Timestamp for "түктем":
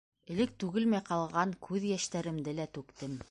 2.79-3.19